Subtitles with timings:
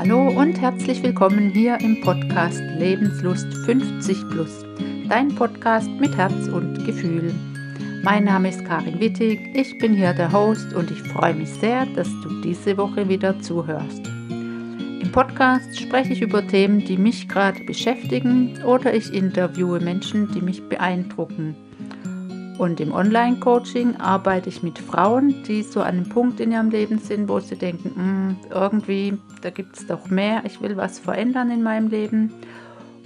[0.00, 4.64] Hallo und herzlich willkommen hier im Podcast Lebenslust 50 Plus,
[5.10, 7.34] dein Podcast mit Herz und Gefühl.
[8.02, 11.84] Mein Name ist Karin Wittig, ich bin hier der Host und ich freue mich sehr,
[11.94, 14.10] dass du diese Woche wieder zuhörst.
[15.12, 20.68] Podcast spreche ich über Themen, die mich gerade beschäftigen oder ich interviewe Menschen, die mich
[20.68, 21.56] beeindrucken.
[22.58, 26.98] Und im Online-Coaching arbeite ich mit Frauen, die so an einem Punkt in ihrem Leben
[26.98, 31.50] sind, wo sie denken, hm, irgendwie, da gibt es doch mehr, ich will was verändern
[31.50, 32.32] in meinem Leben.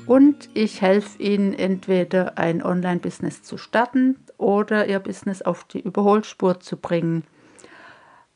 [0.07, 6.61] Und ich helfe ihnen entweder ein Online-Business zu starten oder ihr Business auf die Überholspur
[6.61, 7.25] zu bringen.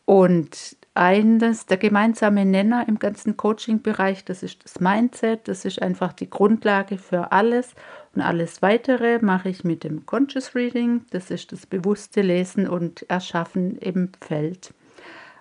[0.06, 6.12] Und eines, der gemeinsame Nenner im ganzen Coaching-Bereich, das ist das Mindset, das ist einfach
[6.12, 7.74] die Grundlage für alles.
[8.14, 13.08] Und alles weitere mache ich mit dem Conscious Reading, das ist das bewusste Lesen und
[13.08, 14.74] Erschaffen im Feld.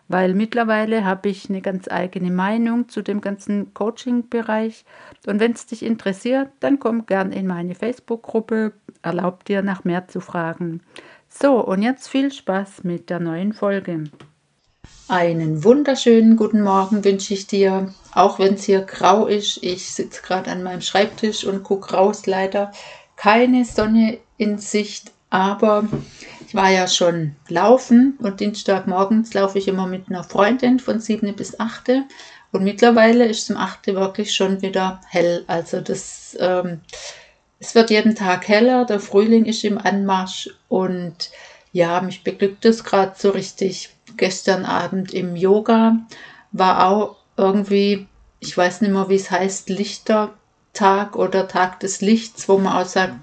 [0.08, 4.86] Weil mittlerweile habe ich eine ganz eigene Meinung zu dem ganzen Coaching-Bereich.
[5.26, 10.08] Und wenn es dich interessiert, dann komm gern in meine Facebook-Gruppe, erlaub dir nach mehr
[10.08, 10.82] zu fragen.
[11.28, 14.06] So, und jetzt viel Spaß mit der neuen Folge.
[15.10, 19.64] Einen wunderschönen guten Morgen wünsche ich dir, auch wenn es hier grau ist.
[19.64, 22.26] Ich sitze gerade an meinem Schreibtisch und gucke raus.
[22.26, 22.74] Leider
[23.16, 25.88] keine Sonne in Sicht, aber
[26.46, 31.34] ich war ja schon laufen und Dienstagmorgens laufe ich immer mit einer Freundin von 7
[31.38, 32.04] bis 8.
[32.52, 35.46] Und mittlerweile ist es um 8 wirklich schon wieder hell.
[35.48, 36.82] Also das, ähm,
[37.60, 41.32] es wird jeden Tag heller, der Frühling ist im Anmarsch und
[41.72, 45.98] ja, mich beglückt es gerade so richtig gestern Abend im Yoga
[46.52, 48.08] war auch irgendwie,
[48.40, 52.88] ich weiß nicht mehr, wie es heißt, Lichtertag oder Tag des Lichts, wo man auch
[52.88, 53.16] sagt,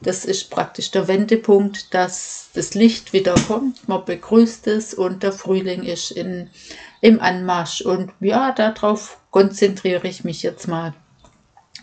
[0.00, 5.32] das ist praktisch der Wendepunkt, dass das Licht wieder kommt, man begrüßt es und der
[5.32, 6.50] Frühling ist in,
[7.00, 7.80] im Anmarsch.
[7.80, 10.94] Und ja, darauf konzentriere ich mich jetzt mal.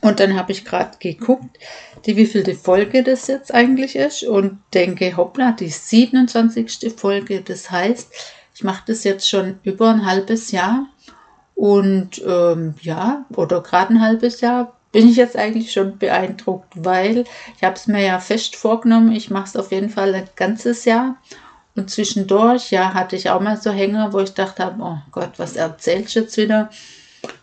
[0.02, 1.60] Und dann habe ich gerade geguckt,
[2.06, 6.94] die wievielte Folge das jetzt eigentlich ist und denke, hoppla, die 27.
[6.98, 7.42] Folge.
[7.42, 8.12] Das heißt,
[8.56, 10.88] ich mache das jetzt schon über ein halbes Jahr
[11.56, 17.24] und ähm, ja, oder gerade ein halbes Jahr bin ich jetzt eigentlich schon beeindruckt, weil
[17.56, 20.86] ich habe es mir ja fest vorgenommen, ich mache es auf jeden Fall ein ganzes
[20.86, 21.18] Jahr.
[21.76, 25.56] Und zwischendurch, ja, hatte ich auch mal so Hänger, wo ich dachte, oh Gott, was
[25.56, 26.70] erzählt ich jetzt wieder?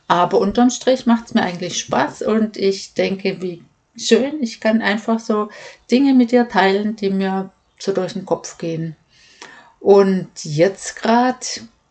[0.08, 3.62] Aber unterm Strich macht es mir eigentlich Spaß und ich denke, wie
[3.96, 5.50] schön, ich kann einfach so
[5.90, 8.96] Dinge mit dir teilen, die mir so durch den Kopf gehen.
[9.80, 11.38] Und jetzt gerade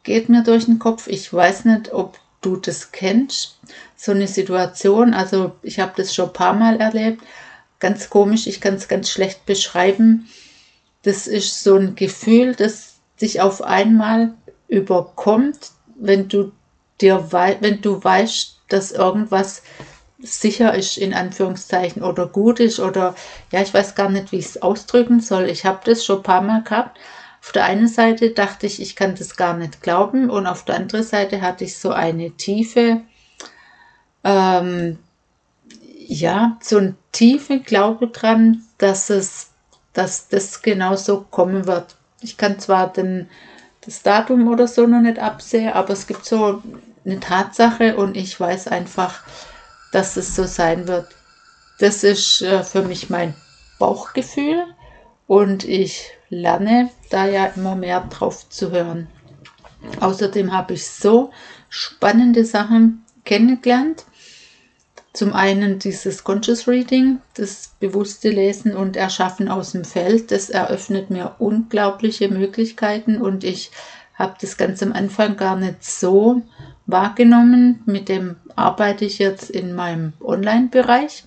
[0.03, 3.59] geht mir durch den Kopf, ich weiß nicht, ob du das kennst,
[3.95, 5.13] so eine Situation.
[5.13, 7.23] Also ich habe das schon ein paar Mal erlebt.
[7.79, 10.28] Ganz komisch, ich kann es ganz schlecht beschreiben.
[11.03, 14.34] Das ist so ein Gefühl, das dich auf einmal
[14.67, 16.51] überkommt, wenn du
[17.02, 19.63] dir wenn du weißt, dass irgendwas
[20.19, 23.16] sicher ist in Anführungszeichen oder gut ist oder
[23.52, 25.46] ja, ich weiß gar nicht, wie ich es ausdrücken soll.
[25.46, 26.97] Ich habe das schon ein paar Mal gehabt
[27.47, 30.75] auf der einen Seite dachte ich, ich kann das gar nicht glauben und auf der
[30.75, 33.00] anderen Seite hatte ich so eine tiefe,
[34.25, 35.00] ähm,
[35.97, 39.52] ja, so ein tiefe Glaube dran, dass es,
[39.94, 41.96] dass das genauso kommen wird.
[42.22, 43.29] Ich kann zwar den,
[43.87, 46.61] das Datum oder so noch nicht absehen, aber es gibt so
[47.05, 49.21] eine Tatsache und ich weiß einfach,
[49.93, 51.07] dass es so sein wird.
[51.79, 53.33] Das ist äh, für mich mein
[53.79, 54.61] Bauchgefühl
[55.25, 59.07] und ich lerne da ja immer mehr drauf zu hören.
[60.01, 61.31] Außerdem habe ich so
[61.69, 64.03] spannende Sachen kennengelernt.
[65.17, 71.09] Zum einen dieses Conscious Reading, das bewusste Lesen und Erschaffen aus dem Feld, das eröffnet
[71.09, 73.72] mir unglaubliche Möglichkeiten und ich
[74.13, 76.44] habe das ganz am Anfang gar nicht so
[76.85, 77.81] wahrgenommen.
[77.88, 81.23] Mit dem arbeite ich jetzt in meinem Online-Bereich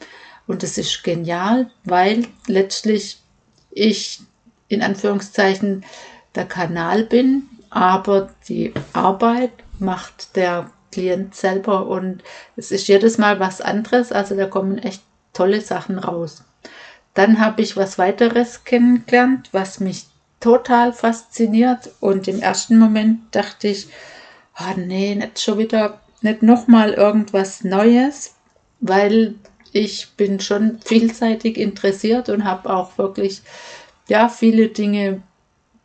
[0.46, 3.18] und es ist genial, weil letztlich
[3.72, 4.20] ich
[4.68, 5.84] in Anführungszeichen
[6.36, 9.50] der Kanal bin, aber die Arbeit
[9.80, 12.22] macht der Klient selber und
[12.56, 15.02] es ist jedes Mal was anderes, also da kommen echt
[15.32, 16.44] tolle Sachen raus.
[17.14, 20.06] Dann habe ich was weiteres kennengelernt, was mich
[20.40, 23.88] total fasziniert und im ersten Moment dachte ich,
[24.58, 28.34] oh nee, nicht schon wieder, nicht nochmal irgendwas Neues,
[28.80, 29.34] weil
[29.72, 33.42] ich bin schon vielseitig interessiert und habe auch wirklich
[34.08, 35.22] ja, viele Dinge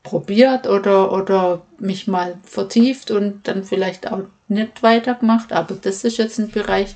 [0.04, 5.53] probiert oder, oder mich mal vertieft und dann vielleicht auch nicht weitergemacht.
[5.53, 6.95] Aber das ist jetzt ein Bereich,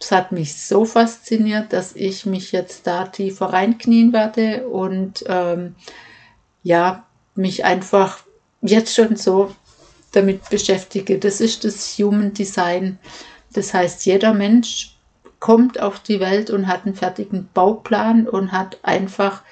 [0.00, 5.74] es hat mich so fasziniert, dass ich mich jetzt da tiefer reinknien werde und ähm,
[6.62, 7.04] ja,
[7.34, 8.20] mich einfach
[8.62, 9.54] jetzt schon so
[10.12, 11.18] damit beschäftige.
[11.18, 12.98] Das ist das Human Design.
[13.52, 14.96] Das heißt, jeder Mensch
[15.38, 19.42] kommt auf die Welt und hat einen fertigen Bauplan und hat einfach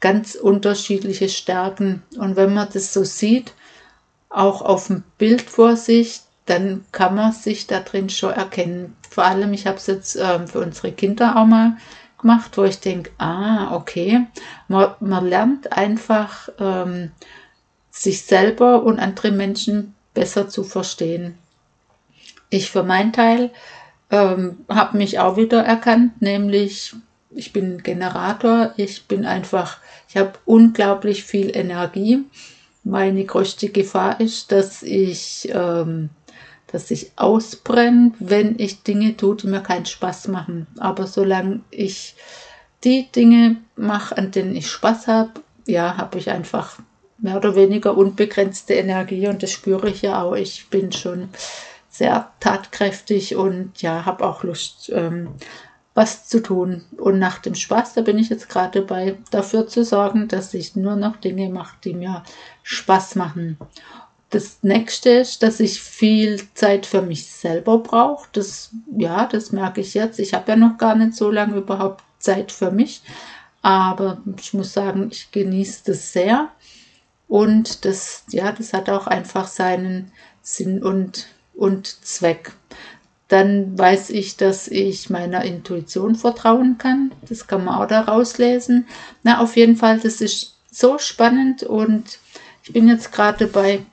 [0.00, 2.02] ganz unterschiedliche Stärken.
[2.18, 3.52] Und wenn man das so sieht,
[4.28, 8.96] auch auf dem Bild vor sich, dann kann man sich da drin schon erkennen.
[9.08, 11.76] Vor allem, ich habe es jetzt ähm, für unsere Kinder auch mal
[12.18, 14.26] gemacht, wo ich denke, ah, okay,
[14.68, 17.12] man, man lernt einfach ähm,
[17.90, 21.38] sich selber und andere Menschen besser zu verstehen.
[22.50, 23.50] Ich für meinen Teil
[24.10, 26.94] ähm, habe mich auch wieder erkannt, nämlich
[27.30, 29.78] ich bin Generator, ich bin einfach,
[30.08, 32.24] ich habe unglaublich viel Energie.
[32.82, 36.10] Meine größte Gefahr ist, dass ich, ähm,
[36.72, 40.66] dass ich ausbrenne, wenn ich Dinge tue, die mir keinen Spaß machen.
[40.78, 42.14] Aber solange ich
[42.84, 45.30] die Dinge mache, an denen ich Spaß habe,
[45.66, 46.78] ja, habe ich einfach
[47.18, 50.34] mehr oder weniger unbegrenzte Energie und das spüre ich ja auch.
[50.34, 51.28] Ich bin schon
[51.88, 55.30] sehr tatkräftig und ja, habe auch Lust, ähm,
[55.92, 56.84] was zu tun.
[56.96, 60.76] Und nach dem Spaß, da bin ich jetzt gerade dabei, dafür zu sorgen, dass ich
[60.76, 62.22] nur noch Dinge mache, die mir
[62.62, 63.58] Spaß machen.
[64.30, 68.28] Das nächste ist, dass ich viel Zeit für mich selber brauche.
[68.32, 70.20] Das, ja, das merke ich jetzt.
[70.20, 73.02] Ich habe ja noch gar nicht so lange überhaupt Zeit für mich.
[73.60, 76.48] Aber ich muss sagen, ich genieße das sehr.
[77.26, 80.12] Und das, ja, das hat auch einfach seinen
[80.42, 82.52] Sinn und, und Zweck.
[83.26, 87.12] Dann weiß ich, dass ich meiner Intuition vertrauen kann.
[87.28, 88.86] Das kann man auch da rauslesen.
[89.22, 92.18] Na, auf jeden Fall, das ist so spannend und
[92.64, 93.84] ich bin jetzt gerade dabei,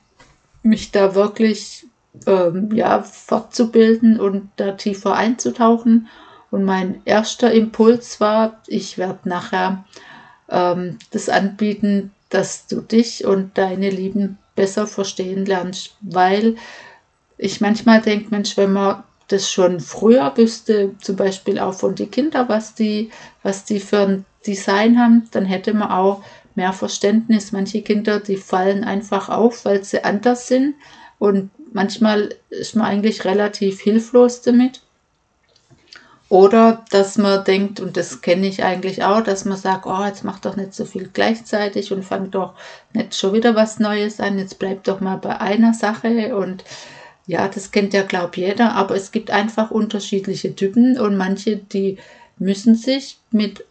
[0.62, 1.86] mich da wirklich
[2.26, 6.08] ähm, ja, fortzubilden und da tiefer einzutauchen.
[6.50, 9.84] Und mein erster Impuls war, ich werde nachher
[10.48, 16.56] ähm, das anbieten, dass du dich und deine Lieben besser verstehen lernst, weil
[17.36, 22.10] ich manchmal denke, Mensch, wenn man das schon früher wüsste, zum Beispiel auch von den
[22.10, 23.10] Kindern, was die,
[23.42, 26.22] was die für ein Design haben, dann hätte man auch
[26.58, 27.52] mehr Verständnis.
[27.52, 30.74] Manche Kinder, die fallen einfach auf, weil sie anders sind.
[31.18, 34.82] Und manchmal ist man eigentlich relativ hilflos damit.
[36.28, 40.24] Oder dass man denkt, und das kenne ich eigentlich auch, dass man sagt, oh, jetzt
[40.24, 42.52] mach doch nicht so viel gleichzeitig und fang doch
[42.92, 46.36] nicht schon wieder was Neues an, jetzt bleib doch mal bei einer Sache.
[46.36, 46.64] Und
[47.26, 50.98] ja, das kennt ja, glaube jeder, aber es gibt einfach unterschiedliche Typen.
[50.98, 51.96] Und manche, die
[52.38, 53.64] müssen sich mit,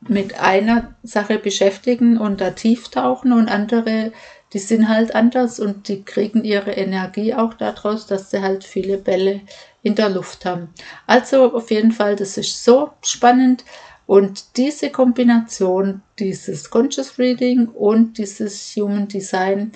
[0.00, 4.12] mit einer Sache beschäftigen und da tief tauchen und andere,
[4.52, 8.96] die sind halt anders und die kriegen ihre Energie auch daraus, dass sie halt viele
[8.96, 9.40] Bälle
[9.82, 10.68] in der Luft haben.
[11.06, 13.64] Also auf jeden Fall, das ist so spannend.
[14.06, 19.72] Und diese Kombination, dieses Conscious Reading und dieses Human Design,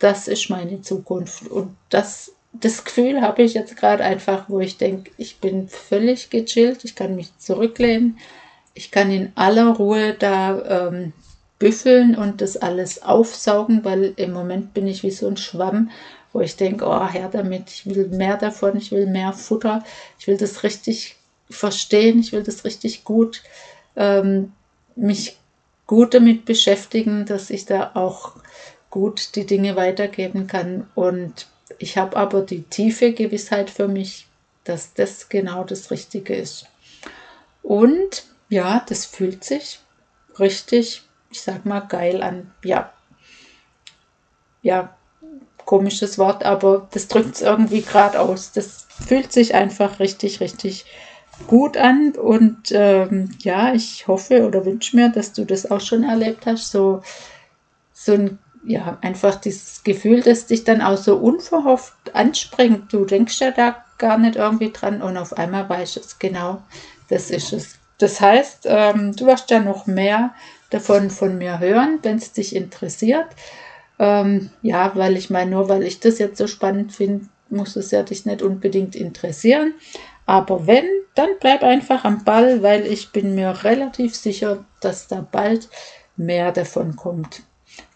[0.00, 1.46] das ist meine Zukunft.
[1.48, 6.28] Und das, das Gefühl habe ich jetzt gerade einfach, wo ich denke, ich bin völlig
[6.30, 8.18] gechillt, ich kann mich zurücklehnen,
[8.78, 11.12] ich kann in aller Ruhe da ähm,
[11.58, 15.90] büffeln und das alles aufsaugen, weil im Moment bin ich wie so ein Schwamm
[16.32, 19.82] wo ich denke, oh, her damit, ich will mehr davon, ich will mehr Futter,
[20.18, 21.16] ich will das richtig
[21.50, 23.42] verstehen, ich will das richtig gut,
[23.96, 24.52] ähm,
[24.94, 25.38] mich
[25.86, 28.32] gut damit beschäftigen, dass ich da auch
[28.90, 30.86] gut die Dinge weitergeben kann.
[30.94, 31.46] Und
[31.78, 34.26] ich habe aber die tiefe Gewissheit für mich,
[34.64, 36.66] dass das genau das Richtige ist.
[37.62, 39.80] Und ja, das fühlt sich
[40.38, 42.52] richtig, ich sag mal, geil an.
[42.64, 42.92] Ja.
[44.62, 44.96] Ja,
[45.64, 48.52] komisches Wort, aber das drückt es irgendwie gerade aus.
[48.52, 50.86] Das fühlt sich einfach richtig, richtig
[51.46, 52.12] gut an.
[52.12, 56.70] Und ähm, ja, ich hoffe oder wünsche mir, dass du das auch schon erlebt hast.
[56.70, 57.02] So,
[57.92, 62.92] so ein, ja, einfach dieses Gefühl, das dich dann auch so unverhofft anspringt.
[62.92, 66.62] Du denkst ja da gar nicht irgendwie dran und auf einmal weißt du es genau,
[67.08, 67.78] das ist es.
[67.98, 70.34] Das heißt, ähm, du wirst ja noch mehr
[70.70, 73.26] davon von mir hören, wenn es dich interessiert.
[73.98, 77.90] Ähm, ja, weil ich meine, nur weil ich das jetzt so spannend finde, muss es
[77.90, 79.74] ja dich nicht unbedingt interessieren.
[80.26, 85.26] Aber wenn, dann bleib einfach am Ball, weil ich bin mir relativ sicher, dass da
[85.30, 85.68] bald
[86.16, 87.42] mehr davon kommt.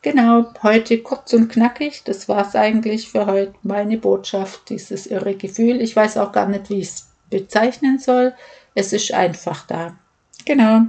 [0.01, 2.03] Genau, heute kurz und knackig.
[2.05, 3.55] Das war es eigentlich für heute.
[3.63, 5.81] Meine Botschaft, dieses irre Gefühl.
[5.81, 8.33] Ich weiß auch gar nicht, wie ich es bezeichnen soll.
[8.75, 9.97] Es ist einfach da.
[10.45, 10.83] Genau.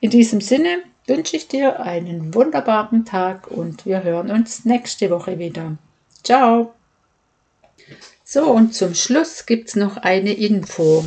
[0.00, 5.38] In diesem Sinne, wünsche ich dir einen wunderbaren Tag und wir hören uns nächste Woche
[5.38, 5.76] wieder.
[6.22, 6.72] Ciao!
[8.24, 11.04] So, und zum Schluss gibt es noch eine Info.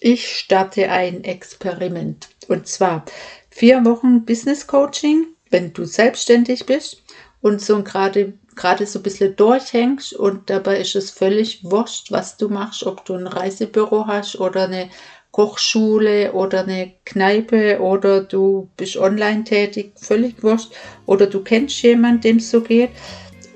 [0.00, 2.30] Ich starte ein Experiment.
[2.48, 3.04] Und zwar
[3.50, 7.02] vier Wochen Business Coaching, wenn du selbstständig bist
[7.42, 12.36] und so gerade gerade so ein bisschen durchhängst und dabei ist es völlig wurscht, was
[12.36, 14.90] du machst, ob du ein Reisebüro hast oder eine
[15.32, 20.72] Kochschule oder eine Kneipe oder du bist online tätig, völlig wurscht.
[21.06, 22.90] Oder du kennst jemanden, dem es so geht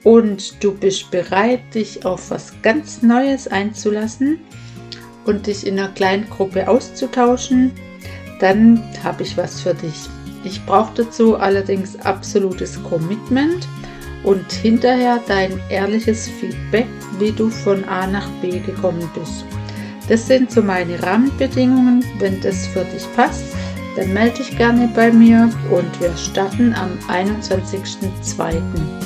[0.03, 4.39] und du bist bereit, dich auf was ganz Neues einzulassen
[5.27, 7.73] und dich in einer kleinen Gruppe auszutauschen,
[8.41, 10.09] dann habe ich was für dich.
[10.45, 13.67] Ich brauche dazu allerdings absolutes Commitment
[14.23, 16.87] und hinterher dein ehrliches Feedback,
[17.19, 19.45] wie du von A nach B gekommen bist.
[20.09, 22.05] Das sind so meine Rahmenbedingungen.
[22.19, 23.45] Wenn das für dich passt,
[23.97, 29.06] dann melde dich gerne bei mir und wir starten am 21.02.